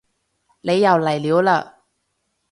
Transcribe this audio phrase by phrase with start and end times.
[0.61, 1.73] 你又嚟料嘞